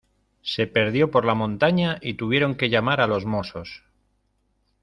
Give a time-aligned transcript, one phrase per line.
[0.41, 3.83] Se perdió por la montaña y tuvieron que llamar a los Mossos.